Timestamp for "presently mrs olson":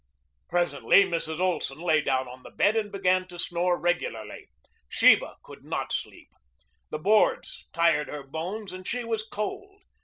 0.49-1.77